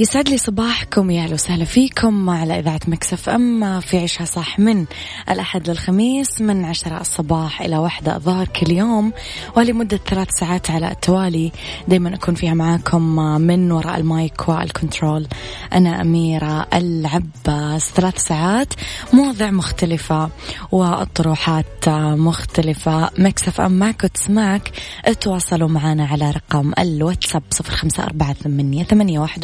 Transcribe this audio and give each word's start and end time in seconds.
يسعد 0.00 0.28
لي 0.28 0.38
صباحكم 0.38 1.10
يا 1.10 1.22
أهلا 1.22 1.34
وسهلا 1.34 1.64
فيكم 1.64 2.30
على 2.30 2.58
إذاعة 2.58 2.80
Mix 2.88 3.28
FM 3.28 3.80
في 3.80 3.98
عيشها 3.98 4.24
صح 4.24 4.58
من 4.58 4.84
الأحد 5.30 5.70
للخميس 5.70 6.40
من 6.40 6.64
عشرة 6.64 7.00
الصباح 7.00 7.62
إلى 7.62 7.78
واحدة 7.78 8.16
الظهر 8.16 8.48
كل 8.48 8.72
يوم 8.72 9.12
ولمدة 9.56 9.96
ثلاث 9.96 10.28
ساعات 10.30 10.70
على 10.70 10.90
التوالي. 10.90 11.52
دائما 11.88 12.14
أكون 12.14 12.34
فيها 12.34 12.54
معاكم 12.54 13.02
من 13.40 13.72
وراء 13.72 13.96
ال 13.96 14.09
mic 14.09 14.48
وال 14.48 14.64
control. 14.64 15.26
أنا 15.72 16.00
أميرة 16.00 16.66
العباس. 16.74 17.90
ثلاث 17.90 18.18
ساعات 18.18 18.74
مواضيع 19.12 19.50
مختلفة 19.50 20.30
والطروحات 20.72 21.88
مختلفة. 21.88 23.10
Mix 23.18 23.60
FM 23.60 23.72
معك 23.72 24.04
وتسمعك. 24.04 24.72
تواصلوا 25.20 25.68
معنا 25.68 26.06
على 26.06 26.30
رقم 26.30 26.72
الواتساب 26.78 27.42
صفر 27.50 27.72
خمسة 27.72 28.02
أربعة 28.02 28.32
ثمانية 28.32 28.86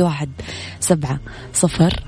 واحد. 0.00 0.30
سبعة 0.80 1.20
صفر 1.52 2.02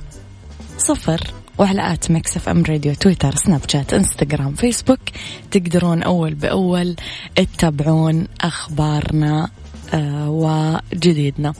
صفر 0.79 1.21
وعلى 1.59 1.93
at 1.93 2.11
Mix 2.11 2.37
FM 2.37 2.63
Radio 2.69 2.95
تويتر 2.95 3.35
سناب 3.35 3.61
شات 3.69 3.95
إنستغرام 3.95 4.55
فيسبوك. 4.55 5.01
تقدرون 5.51 6.03
أول 6.03 6.35
بأول 6.35 6.97
تتابعون 7.37 8.29
أخبارنا 8.41 9.49
آه 9.95 10.31
وجديدنا. 10.31 11.55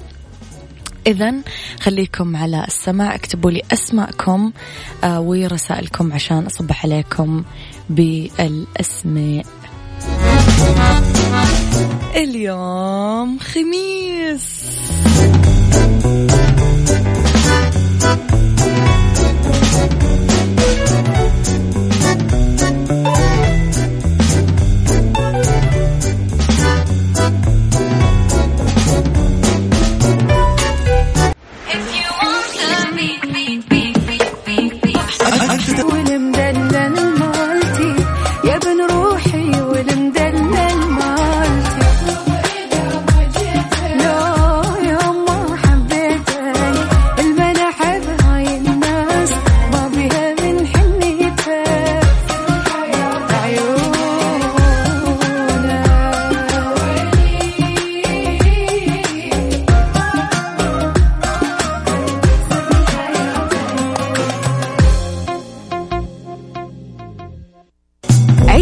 إذا 1.07 1.35
خليكم 1.81 2.37
على 2.37 2.65
السماع 2.65 3.15
اكتبوا 3.15 3.51
لي 3.51 3.63
أسماءكم 3.73 4.53
آه 5.05 5.21
ورسائلكم 5.21 6.13
عشان 6.13 6.47
أصبح 6.47 6.85
عليكم 6.85 7.45
بالأسماء. 7.91 9.47
اليوم 12.17 13.39
خميس. 13.39 14.47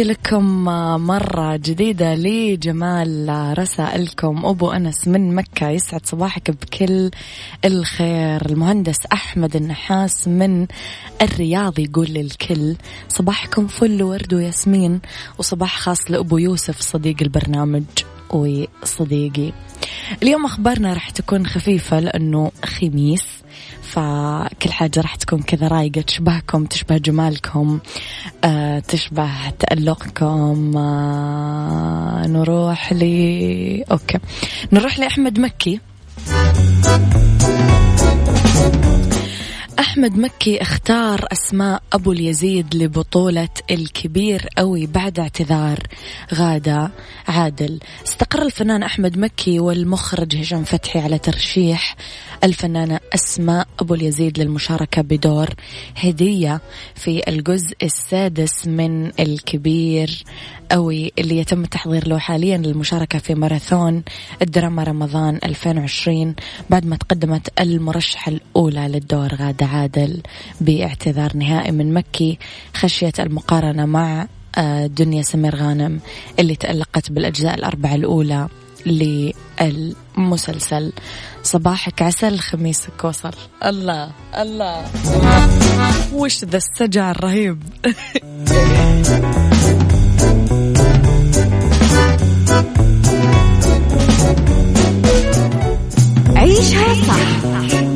تحياتي 0.00 0.20
لكم 0.20 0.64
مرة 1.06 1.56
جديدة 1.56 2.14
لجمال 2.14 3.54
رسائلكم 3.58 4.46
أبو 4.46 4.70
أنس 4.70 5.08
من 5.08 5.34
مكة 5.34 5.68
يسعد 5.68 6.06
صباحك 6.06 6.50
بكل 6.50 7.10
الخير. 7.64 8.46
المهندس 8.46 8.96
أحمد 9.12 9.56
النحاس 9.56 10.28
من 10.28 10.66
الرياض 11.22 11.78
يقول 11.78 12.06
للكل 12.06 12.76
صباحكم 13.08 13.66
فل 13.66 14.02
ورد 14.02 14.34
وياسمين 14.34 15.00
وصباح 15.38 15.78
خاص 15.78 16.10
لأبو 16.10 16.38
يوسف 16.38 16.80
صديق 16.80 17.16
البرنامج. 17.22 17.84
وصديقي 18.34 19.52
اليوم 20.22 20.44
أخبارنا 20.44 20.92
راح 20.92 21.10
تكون 21.10 21.46
خفيفة 21.46 22.00
لأنه 22.00 22.52
خميس 22.64 23.24
فكل 23.82 24.70
حاجة 24.72 25.00
راح 25.00 25.14
تكون 25.14 25.42
كذا 25.42 25.68
رايقة 25.68 26.00
تشبهكم 26.00 26.64
تشبه 26.64 26.96
جمالكم 26.98 27.78
آه 28.44 28.78
تشبه 28.78 29.50
تألقكم 29.58 30.76
آه 30.76 32.26
نروح 32.26 32.92
ل 32.92 33.02
أوكي. 33.90 34.18
نروح 34.72 34.98
لأحمد 34.98 35.38
مكي. 35.40 35.80
أحمد 39.80 40.18
مكي 40.18 40.62
أختار 40.62 41.26
أسماء 41.32 41.82
أبو 41.92 42.12
اليزيد 42.12 42.74
لبطولة 42.74 43.48
الكبير 43.70 44.48
أوي 44.58 44.86
بعد 44.86 45.20
اعتذار 45.20 45.78
غادة 46.34 46.90
عادل. 47.28 47.80
استقر 48.06 48.42
الفنان 48.42 48.82
أحمد 48.82 49.18
مكي 49.18 49.60
والمخرج 49.60 50.36
هشام 50.36 50.64
فتحي 50.64 50.98
على 50.98 51.18
ترشيح 51.18 51.96
الفنانة 52.44 53.00
أسماء 53.14 53.66
أبو 53.80 53.94
اليزيد 53.94 54.38
للمشاركة 54.38 55.02
بدور 55.02 55.48
هدية 55.96 56.60
في 56.94 57.22
الجزء 57.28 57.76
السادس 57.82 58.66
من 58.66 59.20
الكبير 59.20 60.24
أوي 60.72 61.12
اللي 61.18 61.38
يتم 61.38 61.62
التحضير 61.62 62.08
له 62.08 62.18
حاليا 62.18 62.56
للمشاركة 62.56 63.18
في 63.18 63.34
ماراثون 63.34 64.02
الدراما 64.42 64.82
رمضان 64.82 65.38
2020 65.44 66.34
بعد 66.70 66.86
ما 66.86 66.96
تقدمت 66.96 67.60
المرشحة 67.60 68.32
الأولى 68.32 68.88
للدور 68.88 69.34
غادة 69.34 69.66
عادل 69.66 70.22
باعتذار 70.60 71.36
نهائي 71.36 71.72
من 71.72 71.94
مكي 71.94 72.38
خشية 72.74 73.12
المقارنة 73.18 73.86
مع 73.86 74.26
آه، 74.58 74.86
دنيا 74.86 75.22
سمير 75.22 75.56
غانم 75.56 76.00
اللي 76.38 76.56
تألقت 76.56 77.12
بالأجزاء 77.12 77.54
الأربعة 77.54 77.94
الأولى. 77.94 78.48
للمسلسل 78.86 80.92
صباحك 81.42 82.02
عسل 82.02 82.38
خميسك 82.38 83.04
وصل 83.04 83.32
الله 83.64 84.10
الله. 84.34 84.84
وش 86.12 86.44
ذا 86.44 86.56
السجع 86.56 87.10
الرهيب؟ 87.10 87.62
عيشها 96.36 96.94
صح 96.94 97.44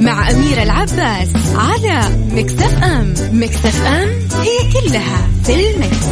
مع 0.00 0.30
أميرة 0.30 0.62
العباس 0.62 1.28
على 1.54 2.00
مكتف 2.30 2.82
أم. 2.82 3.14
مكتف 3.32 3.86
أم 3.86 4.08
هي 4.40 4.72
كلها 4.72 5.28
في 5.44 5.54
المكس. 5.54 6.06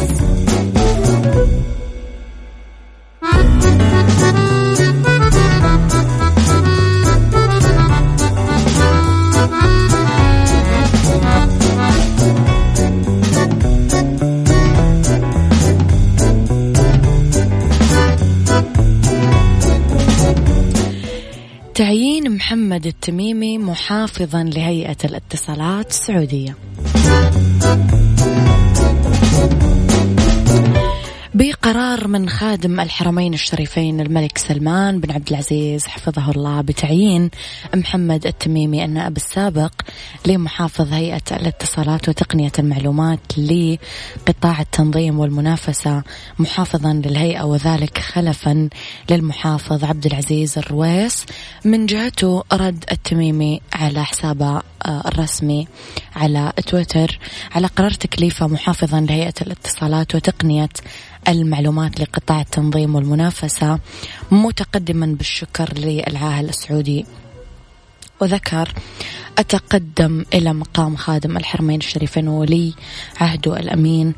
محمد 22.43 22.85
التميمي 22.85 23.57
محافظا 23.57 24.43
لهيئة 24.43 24.97
الاتصالات 25.05 25.89
السعودية. 25.89 26.55
بقرار 31.35 32.07
من 32.07 32.29
خادم 32.29 32.79
الحرمين 32.79 33.33
الشريفين 33.33 34.01
الملك 34.01 34.37
سلمان 34.37 34.99
بن 34.99 35.11
عبد 35.11 35.29
العزيز 35.29 35.87
حفظه 35.87 36.31
الله 36.31 36.61
بتعيين 36.61 37.29
محمد 37.75 38.27
التميمي 38.27 38.85
النائب 38.85 39.17
السابق 39.17 39.71
لمحافظ 40.25 40.93
هيئة 40.93 41.21
الاتصالات 41.31 42.09
وتقنية 42.09 42.51
المعلومات 42.59 43.19
لقطاع 43.37 44.61
التنظيم 44.61 45.19
والمنافسة 45.19 46.03
محافظا 46.39 46.93
للهيئة 46.93 47.43
وذلك 47.43 47.97
خلفا 47.97 48.69
للمحافظ 49.09 49.83
عبد 49.83 50.05
العزيز 50.05 50.57
الرويس 50.57 51.25
من 51.65 51.85
جهته 51.85 52.43
رد 52.53 52.85
التميمي 52.91 53.61
على 53.73 54.05
حسابه 54.05 54.61
آه، 54.85 55.07
الرسمي 55.07 55.67
على 56.15 56.53
تويتر 56.67 57.19
على 57.51 57.67
قرار 57.67 57.91
تكليفه 57.91 58.47
محافظا 58.47 59.01
لهيئة 59.01 59.33
الاتصالات 59.41 60.15
وتقنية 60.15 60.69
المعلومات 61.27 61.99
لقطاع 61.99 62.41
التنظيم 62.41 62.95
والمنافسة 62.95 63.79
متقدما 64.31 65.05
بالشكر 65.05 65.73
للعاهل 65.77 66.49
السعودي. 66.49 67.05
وذكر 68.21 68.73
أتقدم 69.37 70.25
إلى 70.33 70.53
مقام 70.53 70.95
خادم 70.95 71.37
الحرمين 71.37 71.79
الشريفين 71.79 72.27
وولي 72.27 72.73
عهده 73.21 73.59
الأمين. 73.59 74.13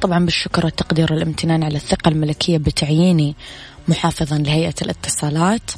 طبعا 0.00 0.24
بالشكر 0.24 0.64
والتقدير 0.64 1.12
والامتنان 1.12 1.62
على 1.62 1.76
الثقة 1.76 2.08
الملكية 2.08 2.58
بتعييني 2.58 3.34
محافظا 3.88 4.38
لهيئة 4.38 4.74
الاتصالات. 4.82 5.70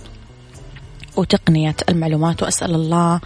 وتقنية 1.21 1.77
المعلومات 1.89 2.43
وأسأل 2.43 2.75
الله 2.75 3.21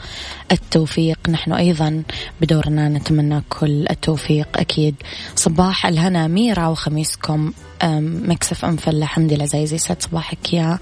التوفيق. 0.53 1.19
نحن 1.29 1.53
أيضا 1.53 2.03
بدورنا 2.41 2.89
نتمنى 2.89 3.43
كل 3.49 3.87
التوفيق 3.91 4.49
أكيد. 4.57 4.95
صباح 5.37 5.87
الهنا 5.87 6.27
ميرا 6.27 6.67
وخميسكم. 6.67 7.53
مكسف 7.85 8.65
أم 8.65 8.79
حمدي 9.05 9.35
العزيزي 9.35 9.75
يسعد 9.75 10.03
صباحك 10.03 10.53
يا 10.53 10.79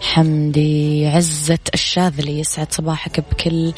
حمدي. 0.00 1.06
عزة 1.06 1.58
الشاذلي 1.74 2.40
يسعد 2.40 2.72
صباحك 2.72 3.20
بكل 3.20 3.72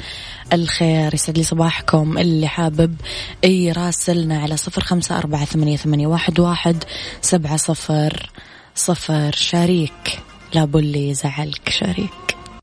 الخير. 0.52 1.14
يسعد 1.14 1.38
لي 1.38 1.44
صباحكم 1.44 2.18
اللي 2.18 2.48
حابب. 2.48 2.96
يراسلنا 3.44 4.42
على 4.42 4.56
صفر 4.56 4.82
خمسة 4.82 5.18
أربعة 5.18 5.44
ثمانية, 5.44 5.76
ثمانية 5.76 6.06
واحد, 6.06 6.40
واحد 6.40 6.84
سبعة 7.20 7.56
صفر 7.56 8.30
صفر. 8.74 9.32
شريك. 9.32 10.20
لا 10.54 10.64
بلي 10.64 11.14
زعلك 11.14 11.68
شريك. 11.68 12.36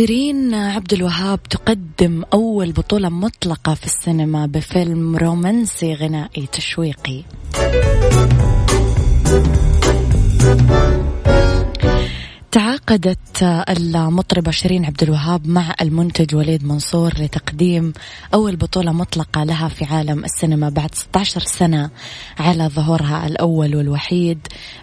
شيرين 0.00 0.54
عبد 0.54 0.92
الوهاب 0.92 1.42
تقدم 1.42 2.22
أول 2.32 2.72
بطولة 2.72 3.08
مطلقة 3.08 3.74
في 3.74 3.86
السينما 3.86 4.46
بفيلم 4.46 5.16
رومانسي 5.16 5.94
غنائي 5.94 6.46
تشويقي. 6.52 7.22
تعاقدت 12.52 13.42
المطربة 13.68 14.50
شيرين 14.50 14.84
عبد 14.84 15.02
الوهاب 15.02 15.48
مع 15.48 15.74
المنتج 15.80 16.34
وليد 16.34 16.64
منصور 16.64 17.12
لتقديم 17.18 17.92
أول 18.34 18.56
بطولة 18.56 18.92
مطلقة 18.92 19.44
لها 19.44 19.68
في 19.68 19.84
عالم 19.84 20.24
السينما 20.24 20.68
بعد 20.68 20.94
16 20.94 21.40
سنة 21.40 21.90
على 22.38 22.68
ظهورها 22.68 23.26
الأول 23.26 23.76
والوحيد 23.76 24.38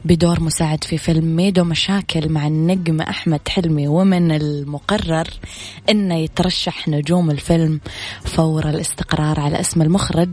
بدور 0.05 0.43
مساعد 0.43 0.83
في 0.83 0.97
فيلم 0.97 1.35
ميدو 1.35 1.63
مشاكل 1.63 2.29
مع 2.29 2.47
النجم 2.47 3.01
أحمد 3.01 3.39
حلمي 3.49 3.87
ومن 3.87 4.31
المقرر 4.31 5.27
أنه 5.89 6.15
يترشح 6.15 6.87
نجوم 6.87 7.31
الفيلم 7.31 7.79
فور 8.25 8.69
الاستقرار 8.69 9.39
على 9.39 9.59
اسم 9.59 9.81
المخرج 9.81 10.29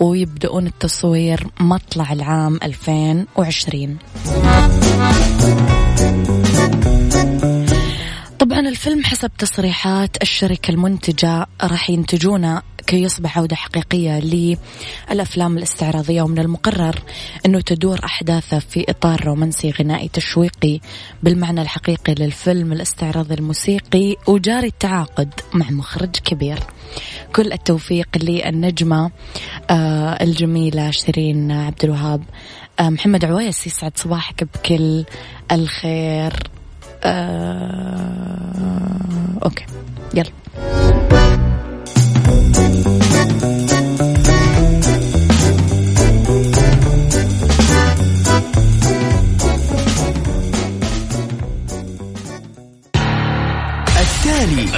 ويبدأون 0.00 0.66
التصوير 0.66 1.46
مطلع 1.60 2.12
العام 2.12 2.58
2020 2.62 3.96
طبعا 4.26 6.35
الفيلم 8.76 9.04
حسب 9.04 9.30
تصريحات 9.38 10.22
الشركة 10.22 10.70
المنتجة 10.70 11.46
راح 11.62 11.90
ينتجونه 11.90 12.62
كي 12.86 13.02
يصبح 13.02 13.38
عودة 13.38 13.56
حقيقية 13.56 14.18
للأفلام 15.10 15.58
الاستعراضية 15.58 16.22
ومن 16.22 16.38
المقرر 16.38 16.98
أنه 17.46 17.60
تدور 17.60 18.00
أحداثه 18.04 18.58
في 18.58 18.84
إطار 18.88 19.24
رومانسي 19.24 19.70
غنائي 19.70 20.08
تشويقي 20.08 20.80
بالمعنى 21.22 21.62
الحقيقي 21.62 22.14
للفيلم 22.14 22.72
الاستعراضي 22.72 23.34
الموسيقي 23.34 24.16
وجاري 24.26 24.66
التعاقد 24.66 25.30
مع 25.54 25.70
مخرج 25.70 26.10
كبير. 26.10 26.58
كل 27.36 27.52
التوفيق 27.52 28.08
للنجمة 28.16 29.10
آه 29.70 30.24
الجميلة 30.24 30.90
شيرين 30.90 31.52
عبد 31.52 31.84
الوهاب. 31.84 32.22
آه 32.80 32.88
محمد 32.88 33.24
عويس 33.24 33.66
يسعد 33.66 33.98
صباحك 33.98 34.44
بكل 34.44 35.04
الخير. 35.52 36.55
آه 37.06 38.06
أوكي. 39.44 39.64
يلا. 40.14 40.30
التالي. 54.00 54.68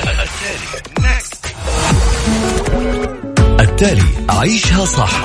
التالي. 3.60 4.02
عيشها 4.30 4.84
صح. 4.84 5.24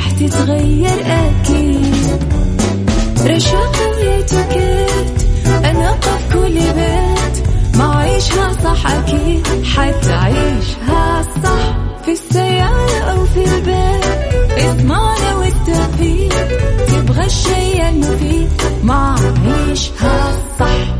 راح 0.00 0.10
تتغير 0.10 1.00
أكيد. 1.06 1.94
رشاق 3.26 3.76
ويتوكيت 3.96 5.18
أنا 5.64 5.90
قف 5.90 6.32
كل 6.32 6.54
بيت. 6.54 7.46
ما 7.76 7.96
عيشها 7.96 8.52
صح 8.64 8.86
أكيد 8.90 9.46
حتعيشها 9.64 11.22
صح. 11.44 11.76
في 12.04 12.12
السيارة 12.12 12.98
أو 13.12 13.24
في 13.24 13.44
البيت 13.44 14.04
اسمعنا 14.58 15.36
والتوفيق 15.36 16.48
تبغى 16.88 17.26
الشي 17.26 17.88
المفيد 17.88 18.48
ما 18.82 19.16
عيشها 19.46 20.32
صح. 20.60 20.99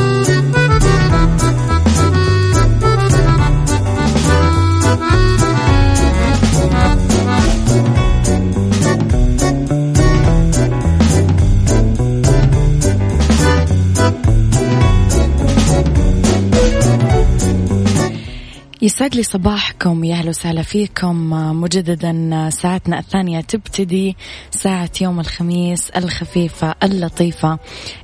يسعد 18.83 19.15
لي 19.15 19.23
صباحكم 19.23 20.03
يا 20.03 20.15
أهلا 20.15 20.29
وسهلا 20.29 20.61
فيكم. 20.61 21.29
مجددا 21.61 22.49
ساعتنا 22.49 22.99
الثانية 22.99 23.41
تبتدي 23.41 24.15
ساعة 24.51 24.89
يوم 25.01 25.19
الخميس 25.19 25.89
الخفيفة 25.89 26.75
اللطيفة 26.83 27.59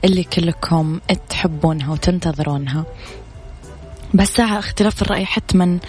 اللي 0.06 0.24
كلكم 0.24 1.00
تحبونها 1.30 1.92
وتنتظرونها. 1.92 2.86
بس 4.14 4.28
ساعة 4.28 4.60
اختلاف 4.60 5.02
الرأي 5.02 5.26
حتما 5.26 5.80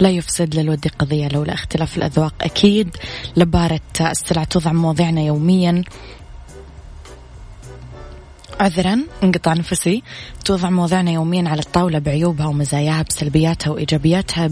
لا 0.00 0.10
يفسد 0.10 0.54
للود 0.54 0.88
قضية 0.98 1.28
لولا 1.28 1.54
اختلاف 1.54 1.96
الأذواق 1.96 2.34
أكيد. 2.40 2.96
لبارة 3.36 3.80
السلع 4.00 4.44
توضع 4.44 4.72
مواضيعنا 4.72 5.20
يوميا. 5.20 5.84
عذرا 8.60 8.98
انقطع 9.22 9.52
نفسي. 9.52 10.02
توضع 10.44 10.70
مواضيعنا 10.70 11.10
يوميا 11.10 11.48
على 11.48 11.60
الطاولة 11.60 11.98
بعيوبها 11.98 12.46
ومزاياها 12.46 13.02
بسلبياتها 13.02 13.70
وإيجابياتها 13.70 14.46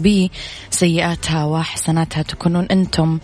بسيئاتها 0.71 1.45
وحسناتها. 1.45 2.23
تكونون 2.23 2.65
أنتم 2.65 3.19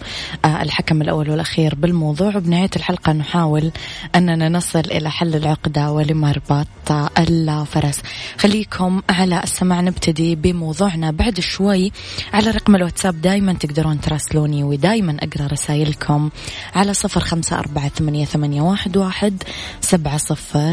آه، 0.45 0.61
الحكم 0.61 1.01
الأول 1.01 1.29
والأخير 1.29 1.75
بالموضوع. 1.75 2.37
وبنهاية 2.37 2.69
الحلقة 2.75 3.13
نحاول 3.13 3.71
أننا 4.15 4.49
نصل 4.49 4.79
إلى 4.79 5.11
حل 5.11 5.35
العقدة 5.35 5.91
ولمربط 5.91 6.91
الفرس. 7.17 8.01
خليكم 8.37 9.01
على 9.09 9.43
السماع. 9.43 9.81
نبتدي 9.81 10.35
بموضوعنا 10.35 11.11
بعد 11.11 11.39
شوي 11.39 11.91
على 12.33 12.51
رقم 12.51 12.75
الواتساب. 12.75 13.21
دايما 13.21 13.53
تقدرون 13.53 14.01
تراسلوني 14.01 14.63
ودايما 14.63 15.17
أقرأ 15.19 15.47
رسائلكم 15.47 16.29
على 16.75 16.93
صفر 16.93 17.19
خمسة 17.19 17.59
أربعة 17.59 17.89
ثمانية, 17.89 18.61
واحد 18.61 19.43
سبعة 19.81 20.17
صفر 20.17 20.72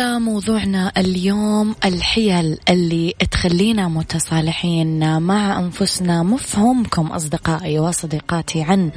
موضوعنا 0.00 0.92
اليوم 0.96 1.74
الحيل 1.84 2.58
اللي 2.68 3.14
تخلينا 3.30 3.88
متصالحين 3.88 5.22
مع 5.22 5.58
أنفسنا. 5.58 6.22
مفهومكم 6.22 7.06
أصدقائي 7.06 7.78
وصديقاتي 7.78 8.62
عن 8.62 8.90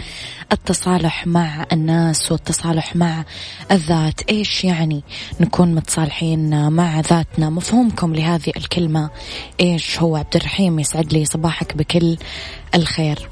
التصالح 0.51 1.27
مع 1.27 1.65
الناس 1.71 2.31
والتصالح 2.31 2.95
مع 2.95 3.25
الذات. 3.71 4.21
إيش 4.29 4.63
يعني 4.63 5.03
نكون 5.39 5.75
متصالحين 5.75 6.69
مع 6.71 6.99
ذاتنا؟ 6.99 7.49
مفهومكم 7.49 8.15
لهذه 8.15 8.51
الكلمة. 8.57 9.09
إيش 9.59 9.99
هو؟ 9.99 10.15
عبد 10.15 10.35
الرحيم 10.35 10.79
يسعد 10.79 11.13
لي 11.13 11.25
صباحك 11.25 11.77
بكل 11.77 12.17
الخير. 12.75 13.29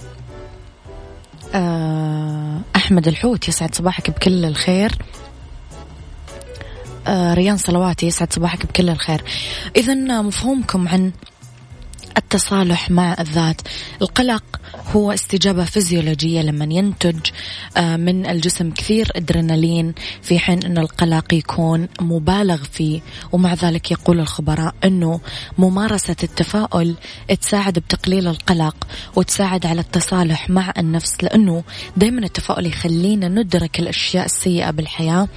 آه، 1.55 2.61
أحمد 2.75 3.07
الحوت 3.07 3.47
يسعد 3.47 3.75
صباحك 3.75 4.09
بكل 4.09 4.45
الخير. 4.45 4.91
ريان 7.07 7.57
صلواتي 7.57 8.05
يسعد 8.07 8.33
صباحك 8.33 8.65
بكل 8.65 8.89
الخير. 8.89 9.23
إذا 9.75 10.21
مفهومكم 10.21 10.87
عن 10.87 11.11
التصالح 12.17 12.91
مع 12.91 13.15
الذات. 13.19 13.61
القلق 14.01 14.43
هو 14.95 15.11
استجابة 15.11 15.63
فيزيولوجية 15.65 16.41
لما 16.41 16.67
ينتج 16.71 17.19
آه، 17.77 17.95
من 17.95 18.25
الجسم 18.25 18.71
كثير 18.71 19.11
أدرينالين 19.15 19.93
في 20.21 20.39
حين 20.39 20.63
أن 20.63 20.77
القلق 20.77 21.33
يكون 21.33 21.87
مبالغ 22.01 22.63
فيه. 22.63 23.01
ومع 23.31 23.53
ذلك 23.53 23.91
يقول 23.91 24.19
الخبراء 24.19 24.75
أنه 24.83 25.19
ممارسة 25.57 26.15
التفاؤل 26.23 26.95
تساعد 27.41 27.79
بتقليل 27.79 28.27
القلق 28.27 28.87
وتساعد 29.15 29.65
على 29.65 29.81
التصالح 29.81 30.49
مع 30.49 30.73
النفس 30.77 31.23
لأنه 31.23 31.63
دايما 31.97 32.25
التفاؤل 32.25 32.65
يخلينا 32.65 33.27
ندرك 33.27 33.79
الأشياء 33.79 34.25
السيئة 34.25 34.71
بالحياة 34.71 35.27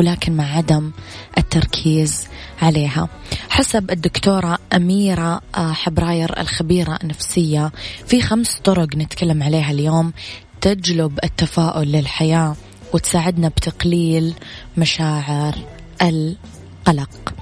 ولكن 0.00 0.36
مع 0.36 0.56
عدم 0.56 0.90
التركيز 1.38 2.26
عليها 2.62 3.08
حسب 3.50 3.90
الدكتورة 3.90 4.58
أميرة 4.72 5.40
آه، 5.56 5.72
حبراير 5.72 6.40
الخبيرة 6.40 6.98
النفسية 7.02 7.72
في 8.06 8.22
خمس 8.22 8.58
طرق 8.64 8.96
نتكلم 8.96 9.42
عليها 9.42 9.70
اليوم 9.70 10.12
تجلب 10.60 11.18
التفاؤل 11.24 11.92
للحياة 11.92 12.56
وتساعدنا 12.94 13.48
بتقليل 13.48 14.34
مشاعر 14.76 15.54
القلق 16.02 17.34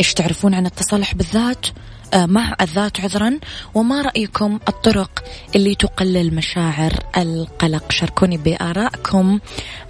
إيش 0.00 0.14
تعرفون 0.14 0.54
عن 0.54 0.66
التصالح 0.66 1.14
بالذات؟ 1.14 1.66
آه، 2.14 2.26
مع 2.26 2.56
الذات 2.60 3.00
عذرا 3.00 3.38
وما 3.74 4.02
رأيكم 4.02 4.58
الطرق 4.68 5.24
اللي 5.56 5.74
تقلل 5.74 6.34
مشاعر 6.34 6.92
القلق؟ 7.16 7.92
شاركوني 7.92 8.36
بآرائكم 8.36 9.38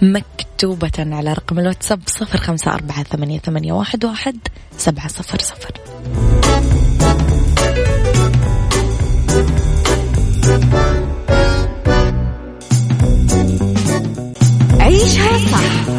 مكتوبة 0.03 0.93
على 0.99 1.33
رقم 1.33 1.59
الواتساب 1.59 2.01
صفر 2.07 2.39
خمسة 2.39 2.75
أربعة 2.75 3.03
ثمانية, 3.03 3.39
ثمانية 3.39 3.73
واحد, 3.73 4.05
واحد 4.05 4.39
سبعة 4.79 5.09
صفر 5.09 5.39
صفر. 5.39 5.73
عيشها 14.81 15.39
صح. 15.39 15.98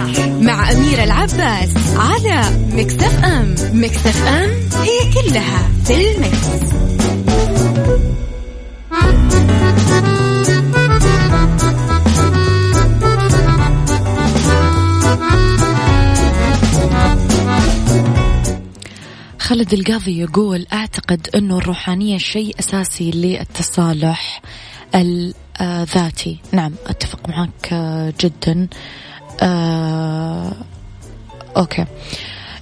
مع 0.50 0.72
أميرة 0.72 1.03
العباس 1.03 1.70
على 1.96 2.41
مكتف 2.72 3.24
أم 3.24 3.56
مكتف 3.74 4.27
أم 4.27 4.50
هي 4.82 5.13
كلها 5.13 5.70
في 5.86 6.12
المكس. 6.12 6.48
خالد 19.39 19.74
القاضي 19.74 20.20
يقول 20.20 20.68
أعتقد 20.74 21.29
أنه 21.36 21.58
الروحانية 21.58 22.18
شيء 22.18 22.56
أساسي 22.60 23.12
للتصالح 23.12 24.41
الذاتي 25.62 26.38
نعم 26.51 26.74
أتفق 26.88 27.29
معك 27.29 27.74
جدا. 28.22 28.68
آه 28.74 29.09
أوكي. 31.58 31.86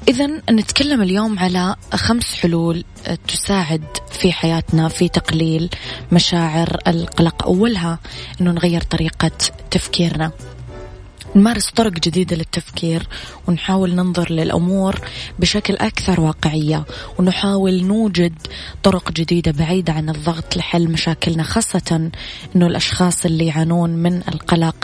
إذا 0.07 0.27
نتكلم 0.49 1.01
اليوم 1.01 1.39
على 1.39 1.75
خمس 1.93 2.35
حلول 2.35 2.83
تساعد 3.27 3.83
في 4.11 4.31
حياتنا 4.31 4.87
في 4.87 5.09
تقليل 5.09 5.69
مشاعر 6.11 6.77
القلق 6.87 7.43
أولها 7.43 7.99
أنه 8.41 8.51
نغير 8.51 8.81
طريقة 8.81 9.31
تفكيرنا. 9.71 10.31
نمارس 11.37 11.69
طرق 11.69 11.91
جديدة 11.91 12.35
للتفكير 12.35 13.07
ونحاول 13.47 13.95
ننظر 13.95 14.31
للأمور 14.31 15.01
بشكل 15.39 15.75
أكثر 15.75 16.21
واقعية 16.21 16.85
ونحاول 17.19 17.83
نوجد 17.83 18.33
طرق 18.83 19.11
جديدة 19.11 19.51
بعيدة 19.51 19.93
عن 19.93 20.09
الضغط 20.09 20.57
لحل 20.57 20.91
مشاكلنا 20.91 21.43
خاصة 21.43 22.09
أنه 22.55 22.67
الأشخاص 22.67 23.25
اللي 23.25 23.45
يعانون 23.45 23.89
من 23.89 24.17
القلق 24.17 24.75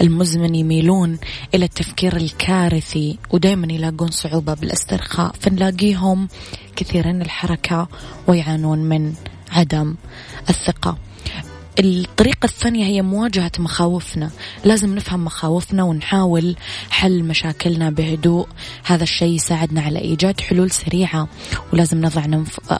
المزمن 0.00 0.54
يميلون 0.54 1.18
إلى 1.54 1.64
التفكير 1.64 2.16
الكارثي 2.16 3.18
ودائما 3.30 3.72
يلاقون 3.72 4.10
صعوبة 4.10 4.54
بالاسترخاء 4.54 5.32
فنلاقيهم 5.40 6.28
كثيرين 6.76 7.22
الحركة 7.22 7.88
ويعانون 8.26 8.78
من 8.78 9.14
عدم 9.50 9.94
الثقة. 10.50 11.11
الطريقة 11.78 12.44
الثانية 12.46 12.84
هي 12.84 13.02
مواجهة 13.02 13.50
مخاوفنا. 13.58 14.30
لازم 14.64 14.94
نفهم 14.94 15.24
مخاوفنا 15.24 15.82
ونحاول 15.82 16.56
حل 16.90 17.24
مشاكلنا 17.24 17.90
بهدوء. 17.90 18.46
هذا 18.84 19.02
الشيء 19.02 19.34
يساعدنا 19.34 19.80
على 19.80 19.98
إيجاد 19.98 20.40
حلول 20.40 20.70
سريعة 20.70 21.28
ولازم 21.72 22.00
نضع 22.00 22.24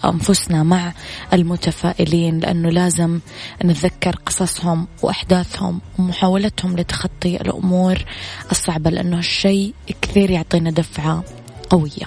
أنفسنا 0.05 0.63
مع 0.63 0.93
المتفائلين 1.33 2.39
لأنه 2.39 2.69
لازم 2.71 3.21
نتذكر 3.65 4.17
قصصهم 4.27 4.89
وأحداثهم 5.03 5.81
ومحاولتهم 5.99 6.77
لتخطي 6.77 7.37
الأمور 7.37 8.05
الصعبة 8.51 8.91
لأنه 8.91 9.19
الشيء 9.19 9.75
كثير 10.03 10.31
يعطينا 10.31 10.71
دفعة 10.71 11.25
قوية. 11.71 12.07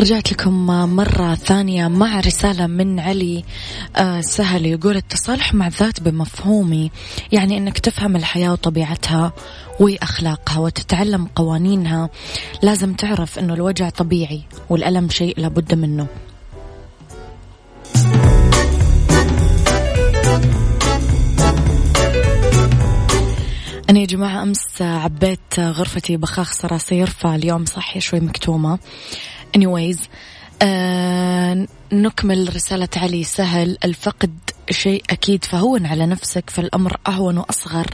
رجعت 0.00 0.32
لكم 0.32 0.66
مرة 0.96 1.34
ثانية 1.34 1.88
مع 1.88 2.20
رسالة 2.20 2.66
من 2.66 3.00
علي 3.00 3.44
آه، 3.96 4.20
سهل. 4.20 4.66
يقول 4.66 4.96
التصالح 4.96 5.54
مع 5.54 5.66
الذات 5.66 6.00
بمفهومي 6.00 6.90
يعني 7.32 7.58
أنك 7.58 7.78
تفهم 7.78 8.16
الحياة 8.16 8.52
وطبيعتها 8.52 9.32
وأخلاقها 9.80 10.58
وتتعلم 10.58 11.24
قوانينها. 11.36 12.10
لازم 12.62 12.94
تعرف 12.94 13.38
أنه 13.38 13.54
الوجع 13.54 13.88
طبيعي 13.88 14.42
والألم 14.68 15.08
شيء 15.08 15.40
لابد 15.40 15.74
منه. 15.74 16.06
أنا 23.90 24.00
يا 24.00 24.06
جماعة 24.06 24.42
أمس 24.42 24.82
عبيت 24.82 25.60
غرفتي 25.60 26.16
بخاخ 26.16 26.52
صراصير 26.52 27.06
فاليوم 27.06 27.64
صحي 27.64 28.00
شوي 28.00 28.20
مكتومة. 28.20 28.78
Anyways 29.56 29.98
آه 30.62 31.66
نكمل 31.92 32.56
رسالة 32.56 32.88
علي 32.96 33.24
سهل. 33.24 33.78
الفقد 33.84 34.38
شيء 34.70 35.02
أكيد 35.10 35.44
فهون 35.44 35.86
على 35.86 36.06
نفسك 36.06 36.50
فالأمر 36.50 36.96
أهون 37.06 37.38
وأصغر 37.38 37.86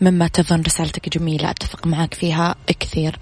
مما 0.00 0.28
تظن 0.28 0.60
رسالتك 0.60 1.18
جميلة. 1.18 1.50
أتفق 1.50 1.86
معك 1.86 2.14
فيها 2.14 2.54
كثير. 2.80 3.18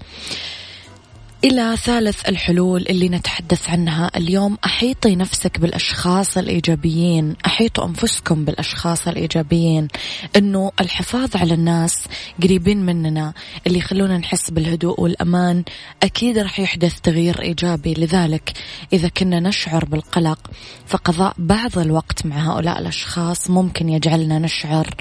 إلى 1.43 1.77
ثالث 1.77 2.29
الحلول 2.29 2.85
اللي 2.89 3.09
نتحدث 3.09 3.69
عنها 3.69 4.11
اليوم. 4.15 4.57
أحيطي 4.65 5.15
نفسك 5.15 5.59
بالأشخاص 5.59 6.37
الإيجابيين. 6.37 7.35
أحيطوا 7.45 7.85
أنفسكم 7.85 8.45
بالأشخاص 8.45 9.07
الإيجابيين. 9.07 9.87
أنه 10.35 10.71
الحفاظ 10.81 11.35
على 11.35 11.53
الناس 11.53 12.03
قريبين 12.43 12.85
مننا 12.85 13.33
اللي 13.67 13.77
يخلونا 13.77 14.17
نحس 14.17 14.51
بالهدوء 14.51 15.01
والأمان 15.01 15.63
أكيد 16.03 16.37
رح 16.37 16.59
يحدث 16.59 16.99
تغيير 17.01 17.41
إيجابي. 17.41 17.93
لذلك 17.93 18.53
إذا 18.93 19.07
كنا 19.07 19.39
نشعر 19.39 19.85
بالقلق 19.85 20.39
فقضاء 20.87 21.33
بعض 21.37 21.77
الوقت 21.77 22.25
مع 22.25 22.53
هؤلاء 22.53 22.79
الأشخاص 22.79 23.49
ممكن 23.49 23.89
يجعلنا 23.89 24.39
نشعر 24.39 24.95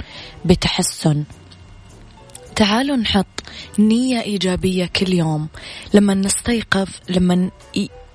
بتحسن 0.44 1.24
تعالوا 2.58 2.96
نحط 2.96 3.26
نية 3.78 4.20
إيجابية 4.20 4.86
كل 4.86 5.12
يوم. 5.12 5.48
لما 5.94 6.14
نستيقظ 6.14 6.88
لما 7.08 7.50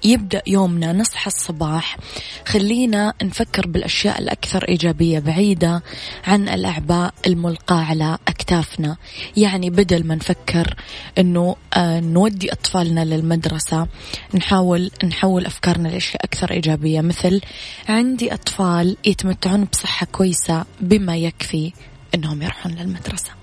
يبدأ 0.04 0.42
يومنا 0.48 0.94
نصحى 0.94 1.28
الصباح 1.28 1.98
خلينا 2.46 3.14
نفكر 3.24 3.68
بالأشياء 3.68 4.20
الأكثر 4.20 4.64
إيجابية 4.70 5.20
بعيدة 5.20 5.84
عن 6.28 6.50
الأعباء 6.50 7.14
الملقاة 7.28 7.84
على 7.84 8.18
أكتافنا. 8.28 8.98
يعني 9.38 9.70
بدل 9.70 10.08
ما 10.08 10.16
نفكر 10.16 10.76
أنه 11.18 11.56
آه، 11.74 12.00
نودي 12.00 12.52
أطفالنا 12.52 13.06
للمدرسة 13.06 13.88
نحاول 14.36 14.92
نحول 15.04 15.46
أفكارنا 15.46 15.88
لأشياء 15.88 16.24
أكثر 16.26 16.52
إيجابية. 16.52 17.02
مثل 17.02 17.42
عندي 17.90 18.34
أطفال 18.34 18.98
يتمتعون 19.06 19.64
بصحة 19.64 20.08
كويسة 20.12 20.66
بما 20.82 21.18
يكفي 21.18 21.74
أنهم 22.16 22.42
يروحون 22.42 22.72
للمدرسة. 22.72 23.43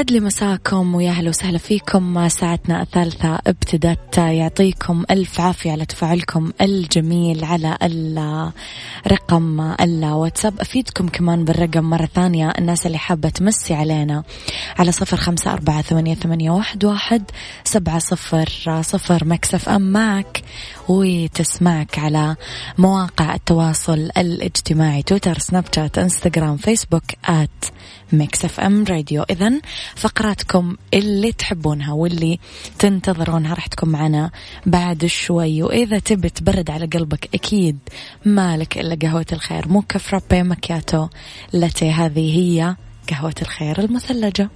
يسعد 0.00 0.12
لي 0.12 0.20
مساكم 0.20 0.94
ويا 0.94 1.10
أهلا 1.10 1.28
وسهلا 1.28 1.58
فيكم. 1.58 2.28
ساعتنا 2.28 2.82
الثالثة 2.82 3.38
ابتدت 3.46 4.18
يعطيكم 4.18 5.04
ألف 5.10 5.40
عافية 5.40 5.72
على 5.72 5.84
تفاعلكم 5.84 6.52
الجميل 6.60 7.44
على 7.44 7.78
الرقم 9.06 9.74
الواتساب. 9.80 10.60
أفيدكم 10.60 11.08
كمان 11.08 11.44
بالرقم 11.44 11.84
مرة 11.84 12.06
ثانية 12.06 12.48
الناس 12.58 12.86
اللي 12.86 12.98
حابة 12.98 13.28
تمسي 13.28 13.74
علينا 13.74 14.22
على 14.78 14.92
صفر 14.92 15.16
خمسة 15.16 15.52
أربعة 15.52 15.82
ثمانية, 15.82 16.14
ثمانية 16.14 16.50
واحد, 16.50 16.84
واحد 16.84 17.30
سبعة 17.64 17.98
صفر 17.98 18.80
صفر 18.82 19.24
Mix 19.24 19.68
FM 19.68 19.92
معك. 19.92 20.42
وتسمعك 20.90 21.98
على 21.98 22.36
مواقع 22.78 23.34
التواصل 23.34 24.10
الاجتماعي 24.18 25.02
تويتر 25.02 25.38
سناب 25.38 25.64
شات 25.74 25.98
انستغرام 25.98 26.56
فيسبوك 26.56 27.04
at 27.24 27.64
Mix 28.12 28.44
FM 28.44 28.84
Radio. 28.84 29.22
اذا 29.22 29.60
فقراتكم 29.96 30.76
اللي 30.94 31.32
تحبونها 31.32 31.92
واللي 31.92 32.38
تنتظرونها 32.78 33.54
راح 33.54 33.66
تكون 33.66 33.88
معنا 33.88 34.30
بعد 34.66 35.06
شوي. 35.06 35.62
وإذا 35.62 35.98
تبي 35.98 36.28
تبرد 36.28 36.70
على 36.70 36.86
قلبك 36.86 37.28
أكيد 37.34 37.78
مالك 38.24 38.78
إلا 38.78 38.98
قهوة 39.02 39.26
الخير. 39.32 39.68
mocha 39.68 39.82
frappe 39.82 40.42
macchiato 40.42 41.08
latte 41.52 42.06
هذه 42.06 42.38
هي 42.38 42.76
قهوة 43.10 43.34
الخير 43.42 43.80
المثلجة. 43.80 44.50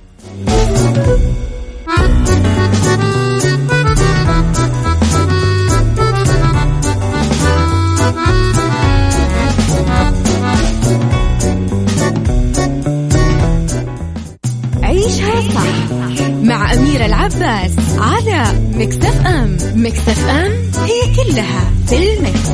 مع 16.74 16.80
أميرة 16.80 17.06
العباس 17.06 17.72
على 17.98 18.44
مكتف 18.74 19.26
أم 19.26 19.56
مكتف 19.74 20.28
أم 20.28 20.52
هي 20.84 21.14
كلها 21.16 21.70
في 21.86 21.96
المكس. 21.96 22.48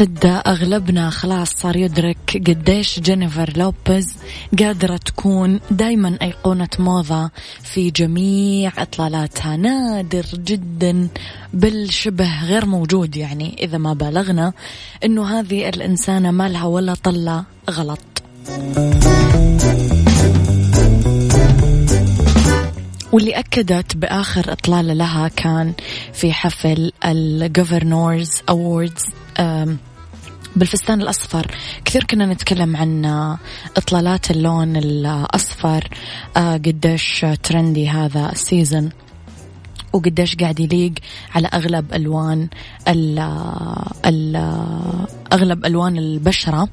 أعتقد 0.00 0.42
أغلبنا 0.46 1.10
خلاص 1.10 1.50
صار 1.50 1.76
يدرك 1.76 2.42
قديش 2.48 3.00
جينيفر 3.00 3.52
لوبيز 3.56 4.16
قادرة 4.58 4.96
تكون 4.96 5.60
دايما 5.70 6.18
أيقونة 6.22 6.68
موضة 6.78 7.30
في 7.62 7.90
جميع 7.90 8.72
إطلالاتها. 8.78 9.56
نادر 9.56 10.26
جدا 10.34 11.08
بالشبه 11.52 12.44
غير 12.44 12.66
موجود 12.66 13.16
يعني 13.16 13.56
إذا 13.64 13.78
ما 13.78 13.92
بالغنا 13.92 14.52
أنه 15.04 15.38
هذه 15.40 15.68
الإنسانة 15.68 16.30
ما 16.30 16.48
لها 16.48 16.64
ولا 16.64 16.94
طلة 16.94 17.44
غلط. 17.70 18.22
واللي 23.12 23.38
أكدت 23.38 23.96
بآخر 23.96 24.52
إطلالة 24.52 24.92
لها 24.92 25.28
كان 25.28 25.72
في 26.12 26.32
حفل 26.32 26.92
ال 27.04 27.17
Governors 27.17 28.30
Awards 28.48 29.04
بالفستان 30.56 31.02
الأصفر. 31.02 31.46
كثير 31.84 32.04
كنا 32.04 32.26
نتكلم 32.26 32.76
عن 32.76 33.04
إطلالات 33.76 34.30
اللون 34.30 34.76
الأصفر 34.76 35.88
آه، 36.36 36.56
قديش 36.56 37.26
trendy 37.42 37.88
هذا 37.88 38.32
ال 38.32 38.40
season 38.40 38.90
وقديش 39.92 40.36
قاعد 40.36 40.60
يليق 40.60 40.92
على 41.34 41.48
أغلب 41.54 41.94
ألوان 41.94 42.48
ال 42.88 43.18
ال 44.06 44.36
أغلب 45.32 45.66
ألوان 45.66 45.98
البشرة. 45.98 46.68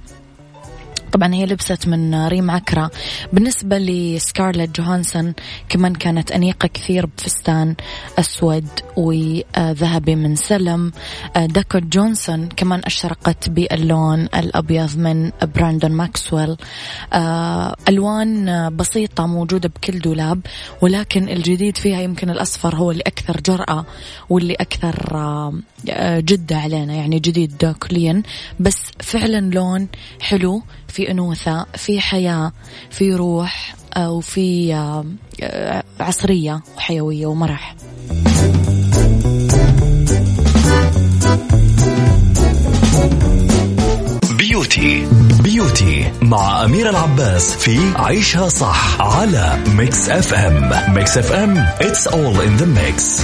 طبعا 1.14 1.34
هي 1.34 1.46
لبست 1.46 1.88
من 1.88 2.28
ريم 2.28 2.52
عكرة 2.52 2.92
بالنسبة 3.34 3.78
لسكارلت 3.78 4.80
جوهانسون 4.80 5.34
كمان 5.70 5.96
كانت 5.96 6.32
أنيقة 6.32 6.68
كثير 6.68 7.06
بفستان 7.06 7.76
أسود 8.20 8.68
وذهبي 8.98 10.16
من 10.16 10.36
سلم. 10.36 10.92
داكوتا 11.36 11.84
جونسون 11.84 12.50
كمان 12.50 12.82
أشرقت 12.86 13.50
باللون 13.50 14.20
الأبيض 14.22 14.98
من 14.98 15.32
براندون 15.56 15.92
ماكسويل. 15.92 16.58
ألوان 17.90 18.70
بسيطة 18.76 19.28
موجودة 19.28 19.70
بكل 19.70 20.00
دولاب 20.00 20.42
ولكن 20.82 21.30
الجديد 21.30 21.78
فيها 21.78 22.02
يمكن 22.02 22.30
الأصفر 22.30 22.76
هو 22.76 22.92
اللي 22.92 23.04
أكثر 23.08 23.42
جرأة 23.42 23.86
واللي 24.30 24.54
أكثر 24.54 25.14
جدة 26.18 26.58
علينا 26.58 26.94
يعني 26.94 27.20
جديد 27.20 27.76
كليا 27.90 28.24
بس 28.60 28.82
فعلا 29.00 29.40
لون 29.40 29.88
حلو 30.22 30.64
في 30.88 31.03
أنوثة 31.12 31.66
في 31.76 32.02
حياة 32.02 32.52
في 32.92 33.14
روح 33.16 33.76
وفي 33.98 34.74
آه، 34.76 35.06
آه، 35.42 35.84
عصرية 36.00 36.62
وحيوية 36.78 37.26
ومرح. 37.26 37.76
beauty 44.38 45.08
beauty 45.44 46.12
مع 46.22 46.66
أميرة 46.66 46.90
العباس 46.90 47.56
في 47.56 47.80
عيشها 47.96 48.50
صح 48.50 49.02
على 49.02 49.58
Mix 49.68 50.10
FM 50.10 50.94
Mix 50.94 51.18
FM 51.18 51.66
it's 51.80 52.08
all 52.08 52.42
in 52.42 52.62
the 52.62 52.66
mix. 52.66 53.24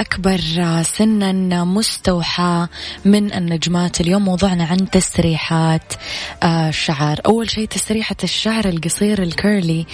الأكبر 0.00 0.40
سنا 0.82 1.64
مستوحى 1.64 2.66
من 3.04 3.32
النجمات 3.34 4.00
اليوم. 4.00 4.24
موضوعنا 4.24 4.64
عن 4.64 4.90
تسريحات 4.90 5.92
الشعر 6.44 7.18
آه، 7.18 7.22
أول 7.26 7.50
شيء 7.50 7.64
تسريحة 7.64 8.16
الشعر 8.24 8.68
القصير 8.68 9.22
ال 9.22 9.33
curly 9.33 9.86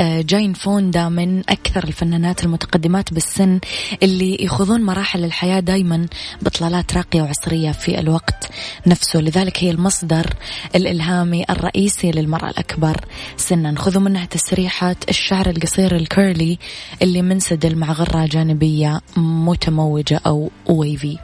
آه، 0.00 0.20
جاين 0.20 0.52
فوندا 0.52 1.08
من 1.08 1.38
أكثر 1.40 1.84
الفنانات 1.84 2.44
المتقدمات 2.44 3.12
بالسن 3.12 3.60
اللي 4.02 4.44
يخوضون 4.44 4.82
مراحل 4.82 5.24
الحياة 5.24 5.60
دايما 5.60 6.06
بإطلالات 6.42 6.96
راقية 6.96 7.22
وعصرية 7.22 7.72
في 7.72 7.98
الوقت 7.98 8.50
نفسه. 8.86 9.20
لذلك 9.20 9.64
هي 9.64 9.70
المصدر 9.70 10.34
الإلهامي 10.74 11.44
الرئيسي 11.50 12.10
للمرأة 12.10 12.50
الأكبر 12.50 12.96
سنا. 13.36 13.74
خذوا 13.78 14.02
منها 14.02 14.24
تسريحة 14.24 14.96
الشعر 15.08 15.50
القصير 15.50 15.96
ال 15.96 16.06
curly 16.06 16.58
اللي 17.02 17.22
منسدل 17.22 17.76
مع 17.76 17.92
غرة 17.92 18.26
جانبية 18.26 19.00
متموجة 19.54 20.20
أو 20.26 20.50
ويفي 20.66 21.18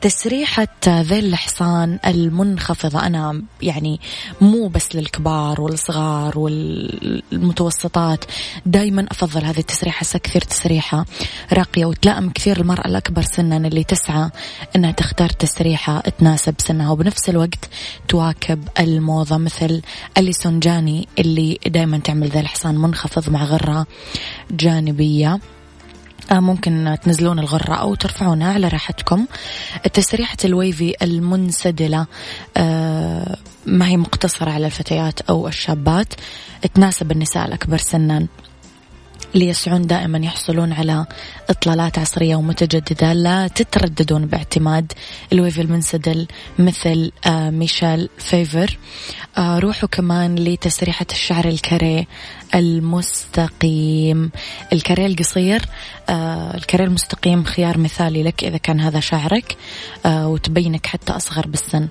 تسريحة 0.00 0.68
ذيل 0.88 1.24
الحصان 1.24 1.98
المنخفضة 2.06 3.06
أنا 3.06 3.42
يعني 3.62 4.00
مو 4.40 4.68
بس 4.68 4.96
للكبار 4.96 5.60
والصغار 5.60 6.38
والمتوسطات 6.38 8.24
دايما 8.66 9.06
أفضل 9.10 9.44
هذه 9.44 9.58
التسريحة 9.58 10.06
كثير 10.18 10.42
تسريحة 10.42 11.04
راقية 11.52 11.84
وتلائم 11.84 12.30
كثير 12.30 12.60
المرأة 12.60 12.86
الأكبر 12.86 13.22
سنا 13.22 13.56
اللي 13.56 13.84
تسعى 13.84 14.30
أنها 14.76 14.90
تختار 14.90 15.28
تسريحة 15.28 16.00
تناسب 16.00 16.54
سنها 16.58 16.90
وبنفس 16.90 17.28
الوقت 17.28 17.68
تواكب 18.08 18.68
الموضة 18.80 19.36
مثل 19.36 19.82
أليسون 20.18 20.60
جاني 20.60 21.08
اللي 21.18 21.58
دايما 21.66 21.98
تعمل 21.98 22.28
ذا 22.28 22.40
الحصان 22.40 22.78
منخفض 22.78 23.30
مع 23.30 23.44
غرة 23.44 23.86
جانبية. 24.50 25.40
ممكن 26.32 26.96
تنزلون 27.02 27.38
الغرة 27.38 27.74
أو 27.74 27.94
ترفعونها 27.94 28.52
على 28.52 28.68
راحتكم. 28.68 29.26
تسريحة 29.92 30.36
ال 30.44 30.54
wavy 30.54 30.94
المنسدلة 31.02 32.06
آه، 32.56 33.36
ما 33.66 33.88
هي 33.88 33.96
مقتصرة 33.96 34.50
على 34.50 34.66
الفتيات 34.66 35.20
أو 35.20 35.48
الشابات 35.48 36.14
تناسب 36.74 37.12
النساء 37.12 37.46
الأكبر 37.46 37.78
سنا. 37.78 38.26
ليسعون 39.34 39.86
دائما 39.86 40.18
يحصلون 40.18 40.72
على 40.72 41.06
إطلالات 41.50 41.98
عصرية 41.98 42.36
ومتجددة 42.36 43.12
لا 43.12 43.48
تترددون 43.48 44.26
باعتماد 44.26 44.92
ال 45.32 45.38
wave 45.38 45.60
المنسدل 45.60 46.26
مثل 46.58 47.12
آه 47.26 47.50
ميشيل 47.50 48.08
فيفر. 48.18 48.78
آه 49.38 49.58
روحوا 49.58 49.88
كمان 49.88 50.34
لتسريحة 50.34 51.06
الشعر 51.10 51.44
ال 51.44 51.54
carré 51.54 52.06
المستقيم. 52.54 54.30
الكاريه 54.72 55.06
القصير 55.06 55.62
آه 56.08 56.56
الكاريه 56.56 56.84
المستقيم 56.84 57.44
خيار 57.44 57.78
مثالي 57.78 58.22
لك 58.22 58.44
إذا 58.44 58.56
كان 58.56 58.80
هذا 58.80 59.00
شعرك 59.00 59.56
وتبينك 60.06 60.86
حتى 60.86 61.12
أصغر 61.12 61.46
بالسن. 61.46 61.88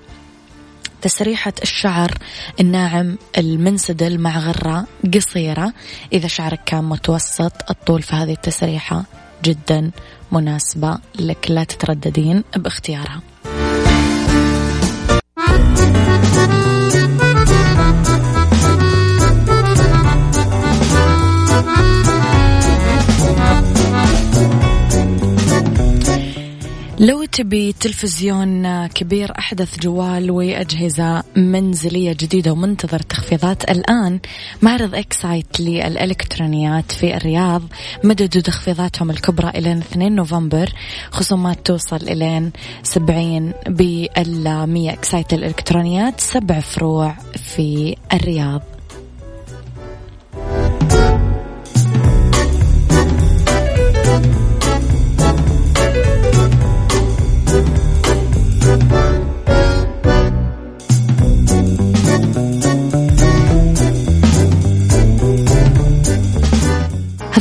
تسريحة 1.06 1.52
الشعر 1.62 2.18
الناعم 2.60 3.18
المنسدل 3.38 4.18
مع 4.18 4.38
غرة 4.38 4.86
قصيرة. 5.14 5.72
إذا 6.12 6.28
شعرك 6.28 6.60
كان 6.66 6.84
متوسط 6.84 7.52
الطول 7.70 8.02
فهذه 8.02 8.32
التسريحة 8.32 9.04
جدا 9.44 9.90
مناسبة 10.32 10.98
لك 11.18 11.50
لا 11.50 11.64
تترددين 11.64 12.44
باختيارها. 12.56 13.20
لو 27.00 27.24
تبي 27.24 27.72
تلفزيون 27.72 28.86
كبير 28.86 29.32
أحدث 29.38 29.78
جوال 29.78 30.30
وأجهزة 30.30 31.22
منزلية 31.36 32.12
جديدة 32.12 32.52
ومنتظر 32.52 32.98
تخفيضات 32.98 33.70
الآن 33.70 34.20
معرض 34.62 34.94
Xcite 34.94 35.60
للإلكترونيات 35.60 36.92
في 36.92 37.16
الرياض 37.16 37.62
مددوا 38.04 38.42
تخفيضاتهم 38.42 39.10
الكبرى 39.10 39.48
إلى 39.48 39.72
2 39.72 40.14
نوفمبر 40.14 40.72
خصومات 41.10 41.66
توصل 41.66 41.96
إلى 41.96 42.50
70 42.82 43.52
بالمية 43.66 44.92
Xcite 44.92 45.32
الإلكترونيات 45.32 46.20
سبع 46.20 46.60
فروع 46.60 47.16
في 47.34 47.96
الرياض. 48.12 48.75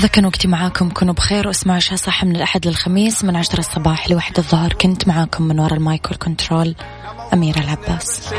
هذا 0.05 0.13
كان 0.13 0.25
وقتي 0.25 0.47
معاكم 0.47 0.89
كونوا 0.89 1.13
بخير 1.13 1.47
واسمعوا 1.47 1.77
عشاء 1.77 1.95
صح 1.95 2.23
من 2.23 2.35
الأحد 2.35 2.67
للخميس 2.67 3.23
من 3.23 3.35
عشرة 3.35 3.59
الصباح 3.59 4.09
لوحدة 4.09 4.37
الظهر. 4.37 4.73
كنت 4.73 5.07
معاكم 5.07 5.43
من 5.43 5.59
وراء 5.59 5.73
المايك 5.73 6.05
والكنترول 6.11 6.75
أميرة 7.33 7.59
العباس. 7.59 8.33